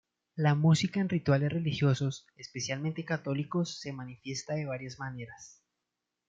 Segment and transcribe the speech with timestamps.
[0.35, 5.61] La música en rituales religiosos, especialmente católicos, se manifiesta de varias maneras.